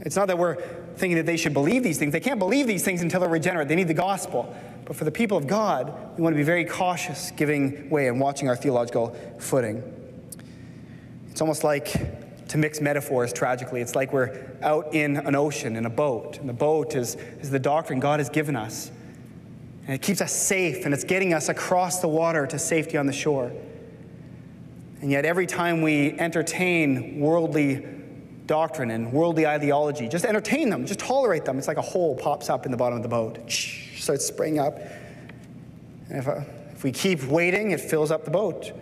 [0.00, 0.56] It's not that we're
[0.96, 2.12] thinking that they should believe these things.
[2.12, 3.68] They can't believe these things until they're regenerate.
[3.68, 4.54] They need the gospel.
[4.88, 8.18] But for the people of God, we want to be very cautious giving way and
[8.18, 9.82] watching our theological footing.
[11.30, 15.84] It's almost like, to mix metaphors tragically, it's like we're out in an ocean in
[15.84, 16.38] a boat.
[16.38, 18.90] And the boat is, is the doctrine God has given us.
[19.84, 23.04] And it keeps us safe and it's getting us across the water to safety on
[23.04, 23.52] the shore.
[25.02, 27.86] And yet, every time we entertain worldly
[28.46, 32.48] doctrine and worldly ideology, just entertain them, just tolerate them, it's like a hole pops
[32.48, 33.38] up in the bottom of the boat
[34.08, 34.78] starts spraying up.
[36.08, 36.40] And if, uh,
[36.72, 38.72] if we keep waiting, it fills up the boat.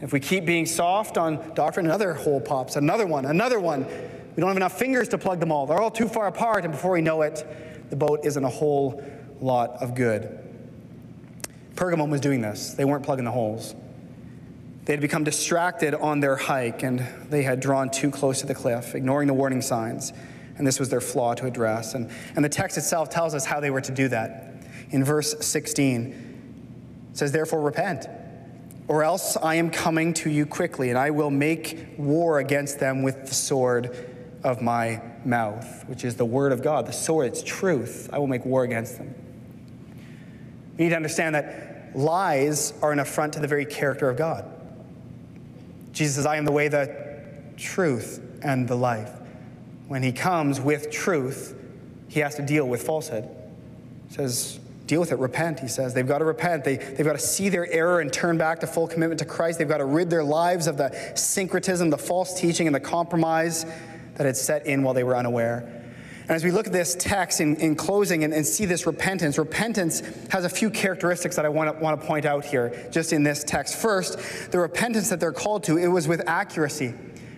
[0.00, 3.84] If we keep being soft on doctrine, another hole pops, another one, another one.
[3.84, 5.66] We don't have enough fingers to plug them all.
[5.66, 7.44] They're all too far apart, and before we know it,
[7.90, 9.02] the boat isn't a whole
[9.40, 10.38] lot of good.
[11.74, 12.74] Pergamum was doing this.
[12.74, 13.74] They weren't plugging the holes.
[14.84, 18.54] They had become distracted on their hike, and they had drawn too close to the
[18.54, 20.12] cliff, ignoring the warning signs.
[20.56, 21.94] And this was their flaw to address.
[21.94, 24.51] And, and the text itself tells us how they were to do that
[24.92, 26.12] in verse 16.
[27.10, 28.06] It says, Therefore, repent,
[28.88, 33.02] or else I am coming to you quickly, and I will make war against them
[33.02, 34.08] with the sword
[34.44, 36.86] of my mouth, which is the word of God.
[36.86, 38.10] The sword, it's truth.
[38.12, 39.14] I will make war against them.
[40.76, 44.48] We need to understand that lies are an affront to the very character of God.
[45.92, 47.22] Jesus says, I am the way, the
[47.56, 49.12] truth, and the life.
[49.88, 51.54] When he comes with truth,
[52.08, 53.28] he has to deal with falsehood.
[54.08, 55.18] He says, deal with it.
[55.18, 55.94] Repent, he says.
[55.94, 56.64] They've got to repent.
[56.64, 59.58] They, they've got to see their error and turn back to full commitment to Christ.
[59.58, 63.64] They've got to rid their lives of the syncretism, the false teaching, and the compromise
[64.16, 65.82] that had set in while they were unaware.
[66.22, 69.38] And as we look at this text in, in closing and, and, see this repentance,
[69.38, 73.12] repentance has a few characteristics that I want to, want to point out here just
[73.12, 73.74] in this text.
[73.76, 76.94] First, the repentance that they're called to, it was with accuracy,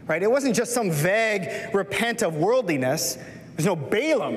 [0.07, 0.22] right?
[0.22, 3.16] It wasn't just some vague repent of worldliness.
[3.57, 4.37] There's no Balaam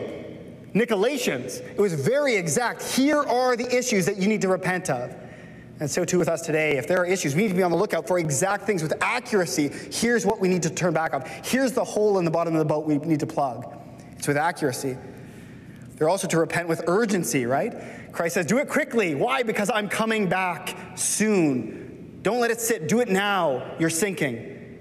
[0.78, 1.62] Nicolaitans.
[1.62, 2.84] It was very exact.
[2.84, 5.16] Here are the issues that you need to repent of.
[5.80, 6.78] And so too with us today.
[6.78, 8.94] If there are issues, we need to be on the lookout for exact things with
[9.02, 9.70] accuracy.
[9.92, 11.24] Here's what we need to turn back on.
[11.44, 13.66] Here's the hole in the bottom of the boat we need to plug.
[14.18, 14.98] It's with accuracy.
[15.96, 18.12] They're also to repent with urgency, right?
[18.12, 19.16] Christ says, do it quickly.
[19.16, 19.44] Why?
[19.44, 22.20] Because I'm coming back soon.
[22.24, 22.88] Don't let it sit.
[22.88, 23.76] Do it now.
[23.80, 24.80] You're sinking.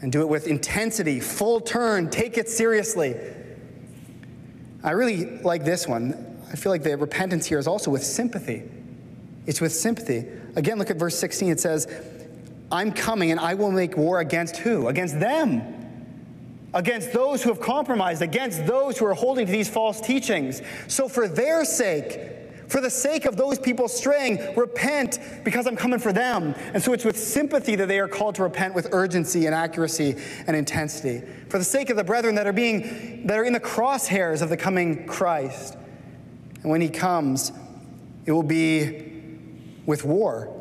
[0.00, 2.08] And do it with intensity, full turn.
[2.08, 3.16] Take it seriously.
[4.88, 6.40] I really like this one.
[6.50, 8.62] I feel like the repentance here is also with sympathy.
[9.44, 10.24] It's with sympathy.
[10.56, 11.50] Again, look at verse 16.
[11.50, 11.86] It says,
[12.72, 14.88] I'm coming and I will make war against who?
[14.88, 15.60] Against them.
[16.72, 20.62] Against those who have compromised, against those who are holding to these false teachings.
[20.86, 22.37] So, for their sake,
[22.68, 26.54] for the sake of those people straying, repent because I'm coming for them.
[26.74, 30.16] And so it's with sympathy that they are called to repent with urgency and accuracy
[30.46, 31.26] and intensity.
[31.48, 34.50] For the sake of the brethren that are being that are in the crosshairs of
[34.50, 35.76] the coming Christ.
[36.62, 37.52] And when he comes,
[38.26, 39.12] it will be
[39.86, 40.54] with war.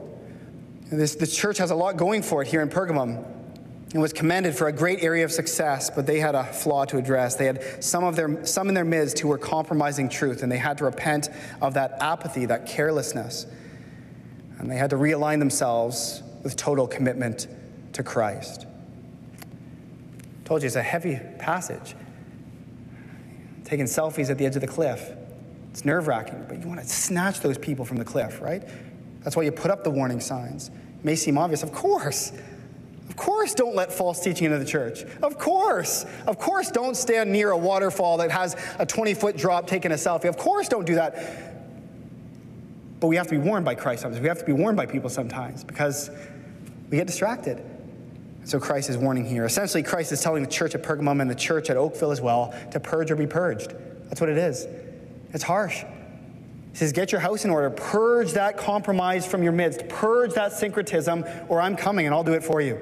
[0.89, 3.36] This, this church has a lot going for it here in Pergamum
[3.93, 6.97] and was commended for a great area of success, but they had a flaw to
[6.97, 7.35] address.
[7.35, 10.57] They had some of their some in their midst who were compromising truth, and they
[10.57, 11.29] had to repent
[11.61, 13.45] of that apathy, that carelessness.
[14.59, 17.47] And they had to realign themselves with total commitment
[17.93, 18.65] to Christ.
[19.39, 21.95] I told you it's a heavy passage.
[23.63, 25.11] Taking selfies at the edge of the cliff.
[25.71, 28.63] It's nerve wracking, but you want to snatch those people from the cliff, right?
[29.23, 30.69] That's why you put up the warning signs.
[30.69, 32.33] It may seem obvious, of course
[33.17, 35.03] course, don't let false teaching into the church.
[35.21, 36.05] Of course.
[36.25, 39.95] Of course, don't stand near a waterfall that has a 20 foot drop taking a
[39.95, 40.29] selfie.
[40.29, 41.43] Of course, don't do that.
[42.99, 44.21] But we have to be warned by Christ sometimes.
[44.21, 46.09] We have to be warned by people sometimes because
[46.89, 47.61] we get distracted.
[48.45, 49.43] So Christ is warning here.
[49.45, 52.55] Essentially, Christ is telling the church at Pergamum and the church at Oakville as well
[52.71, 53.73] to purge or be purged.
[54.05, 54.65] That's what it is.
[55.33, 55.83] It's harsh.
[56.71, 57.69] He says, Get your house in order.
[57.69, 59.87] Purge that compromise from your midst.
[59.89, 62.81] Purge that syncretism, or I'm coming and I'll do it for you.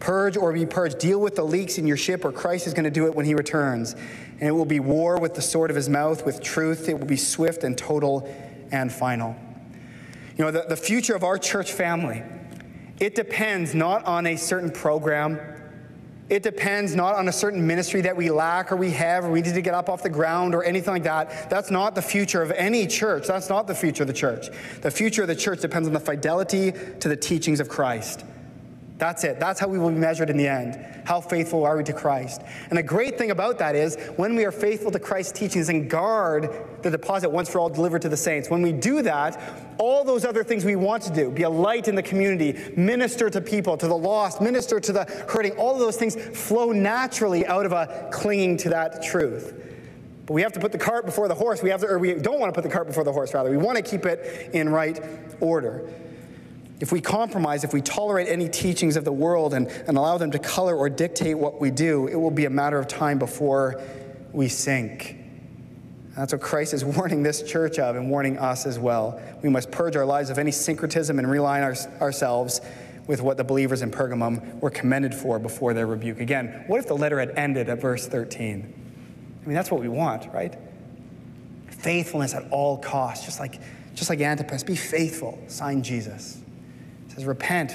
[0.00, 0.98] Purge or be purged.
[0.98, 3.24] Deal with the leaks in your ship, or Christ is going to do it when
[3.24, 3.94] he returns.
[3.94, 6.88] And it will be war with the sword of his mouth, with truth.
[6.88, 8.28] It will be swift and total
[8.70, 9.34] and final.
[10.36, 12.22] You know, the, the future of our church family,
[13.00, 15.38] it depends not on a certain program
[16.28, 19.42] it depends not on a certain ministry that we lack or we have or we
[19.42, 21.48] need to get up off the ground or anything like that.
[21.48, 23.28] That's not the future of any church.
[23.28, 24.48] That's not the future of the church.
[24.82, 28.24] The future of the church depends on the fidelity to the teachings of Christ.
[28.98, 29.38] That's it.
[29.38, 30.78] That's how we will be measured in the end.
[31.04, 32.40] How faithful are we to Christ?
[32.70, 35.90] And the great thing about that is when we are faithful to Christ's teachings and
[35.90, 36.50] guard
[36.82, 39.38] the deposit once for all delivered to the saints, when we do that,
[39.78, 43.28] all those other things we want to do, be a light in the community, minister
[43.28, 47.44] to people, to the lost, minister to the hurting, all of those things flow naturally
[47.46, 49.62] out of a clinging to that truth.
[50.24, 51.62] But we have to put the cart before the horse.
[51.62, 53.50] We have to, or we don't want to put the cart before the horse, rather.
[53.50, 54.98] We want to keep it in right
[55.40, 55.88] order.
[56.78, 60.30] If we compromise, if we tolerate any teachings of the world and, and allow them
[60.32, 63.80] to color or dictate what we do, it will be a matter of time before
[64.32, 65.16] we sink.
[66.14, 69.20] That's what Christ is warning this church of and warning us as well.
[69.42, 72.60] We must purge our lives of any syncretism and realign our, ourselves
[73.06, 76.20] with what the believers in Pergamum were commended for before their rebuke.
[76.20, 78.74] Again, what if the letter had ended at verse 13?
[79.42, 80.58] I mean, that's what we want, right?
[81.68, 83.60] Faithfulness at all costs, just like,
[83.94, 84.64] just like Antipas.
[84.64, 85.38] Be faithful.
[85.46, 86.42] Sign Jesus
[87.16, 87.72] says, repent.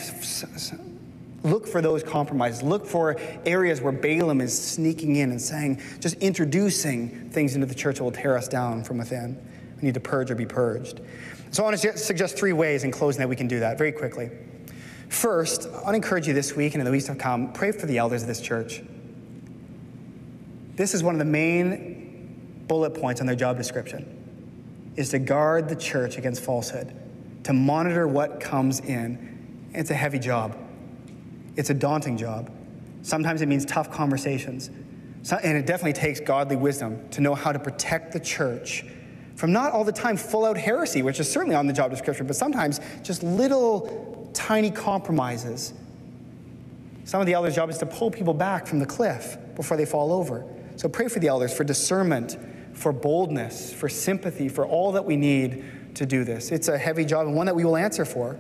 [1.44, 2.62] Look for those compromises.
[2.62, 7.76] Look for areas where Balaam is sneaking in and saying, just introducing things into the
[7.76, 9.36] church that will tear us down from within.
[9.78, 11.02] We need to purge or be purged.
[11.50, 13.92] So I want to suggest three ways in closing that we can do that very
[13.92, 14.30] quickly.
[15.10, 17.72] First, I want to encourage you this week and in the weeks to come, pray
[17.72, 18.82] for the elders of this church.
[20.76, 25.68] This is one of the main bullet points on their job description, is to guard
[25.68, 26.96] the church against falsehood,
[27.44, 29.31] to monitor what comes in,
[29.74, 30.57] it's a heavy job.
[31.55, 32.51] It's a daunting job.
[33.01, 34.69] Sometimes it means tough conversations.
[35.24, 38.86] So, and it definitely takes godly wisdom to know how to protect the church
[39.36, 42.28] from not all the time full out heresy, which is certainly on the job description,
[42.28, 45.74] but sometimes just little tiny compromises.
[47.05, 49.86] Some of the elders' job is to pull people back from the cliff before they
[49.86, 50.45] fall over.
[50.76, 52.38] So pray for the elders for discernment,
[52.74, 56.51] for boldness, for sympathy, for all that we need to do this.
[56.51, 58.38] It's a heavy job and one that we will answer for.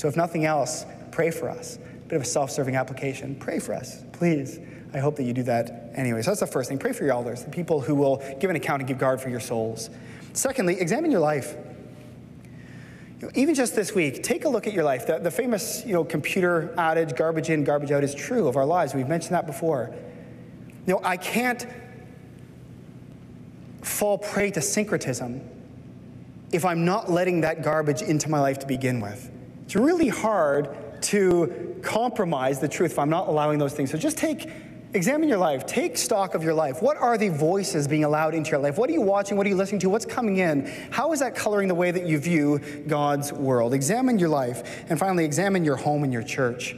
[0.00, 1.76] So, if nothing else, pray for us.
[1.76, 3.34] A bit of a self serving application.
[3.34, 4.58] Pray for us, please.
[4.94, 6.22] I hope that you do that anyway.
[6.22, 6.78] So, that's the first thing.
[6.78, 9.28] Pray for your elders, the people who will give an account and give guard for
[9.28, 9.90] your souls.
[10.32, 11.54] Secondly, examine your life.
[13.20, 15.06] You know, even just this week, take a look at your life.
[15.06, 18.64] The, the famous you know, computer adage, garbage in, garbage out, is true of our
[18.64, 18.94] lives.
[18.94, 19.94] We've mentioned that before.
[20.86, 21.66] You know, I can't
[23.82, 25.46] fall prey to syncretism
[26.52, 29.30] if I'm not letting that garbage into my life to begin with.
[29.70, 33.92] It's really hard to compromise the truth if I'm not allowing those things.
[33.92, 34.50] So just take,
[34.94, 36.82] examine your life, take stock of your life.
[36.82, 38.78] What are the voices being allowed into your life?
[38.78, 39.36] What are you watching?
[39.36, 39.88] What are you listening to?
[39.88, 40.66] What's coming in?
[40.90, 42.58] How is that coloring the way that you view
[42.88, 43.72] God's world?
[43.72, 44.84] Examine your life.
[44.90, 46.74] And finally, examine your home and your church.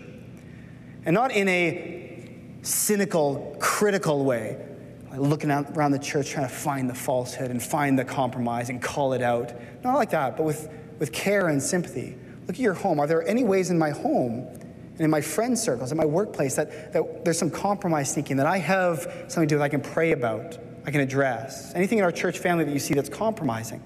[1.07, 2.29] And not in a
[2.61, 4.63] cynical, critical way,
[5.11, 8.83] like looking around the church trying to find the falsehood and find the compromise and
[8.83, 9.51] call it out.
[9.83, 10.69] Not like that, but with,
[10.99, 12.19] with care and sympathy.
[12.53, 13.01] Look at your home.
[13.01, 16.55] Are there any ways in my home and in my friend circles, in my workplace,
[16.57, 19.81] that, that there's some compromise thinking, that I have something to do that I can
[19.81, 21.75] pray about, I can address?
[21.75, 23.81] Anything in our church family that you see that's compromising?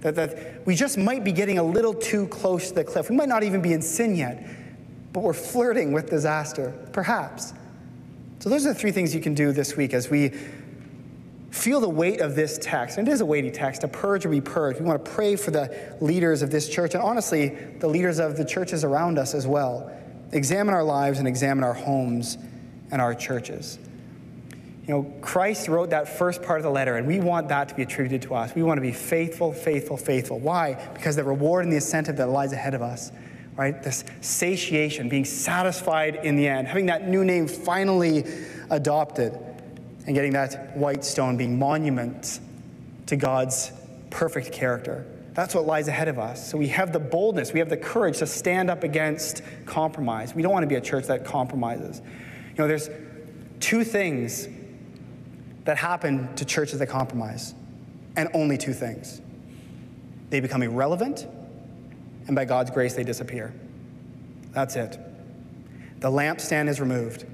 [0.00, 3.08] That, that we just might be getting a little too close to the cliff.
[3.08, 4.46] We might not even be in sin yet,
[5.14, 7.54] but we're flirting with disaster, perhaps.
[8.40, 10.30] So, those are the three things you can do this week as we
[11.54, 12.98] feel the weight of this text.
[12.98, 14.80] And it is a weighty text, to purge or be purged.
[14.80, 18.36] We want to pray for the leaders of this church and honestly, the leaders of
[18.36, 19.90] the churches around us as well.
[20.32, 22.38] Examine our lives and examine our homes
[22.90, 23.78] and our churches.
[24.86, 27.74] You know, Christ wrote that first part of the letter, and we want that to
[27.74, 28.54] be attributed to us.
[28.54, 30.40] We want to be faithful, faithful, faithful.
[30.40, 30.74] Why?
[30.92, 33.12] Because the reward and the incentive that lies ahead of us,
[33.56, 33.80] right?
[33.80, 38.24] This satiation, being satisfied in the end, having that new name finally
[38.70, 39.38] adopted
[40.06, 42.40] and getting that white stone being monument
[43.06, 43.72] to God's
[44.10, 46.48] perfect character, That's what lies ahead of us.
[46.48, 50.32] So we have the boldness, we have the courage to stand up against compromise.
[50.34, 52.00] We don't want to be a church that compromises.
[52.00, 52.88] You know, there's
[53.58, 54.48] two things
[55.64, 57.54] that happen to churches that compromise,
[58.16, 59.20] and only two things.
[60.30, 61.26] They become irrelevant,
[62.26, 63.52] and by God's grace, they disappear.
[64.52, 64.98] That's it.
[66.00, 67.24] The lampstand is removed.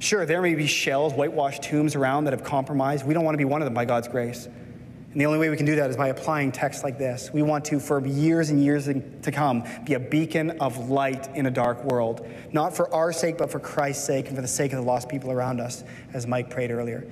[0.00, 3.04] Sure, there may be shells, whitewashed tombs around that have compromised.
[3.04, 4.46] We don't want to be one of them by God's grace.
[4.46, 7.30] And the only way we can do that is by applying texts like this.
[7.32, 11.46] We want to, for years and years to come, be a beacon of light in
[11.46, 12.28] a dark world.
[12.52, 15.08] Not for our sake, but for Christ's sake and for the sake of the lost
[15.08, 15.82] people around us,
[16.12, 17.04] as Mike prayed earlier.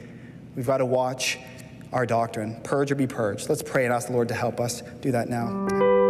[0.54, 1.38] We've got to watch
[1.92, 2.60] our doctrine.
[2.62, 3.48] Purge or be purged.
[3.48, 6.05] Let's pray and ask the Lord to help us do that now.